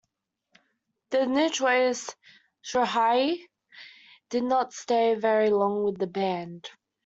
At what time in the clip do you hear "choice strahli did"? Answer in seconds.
1.51-4.41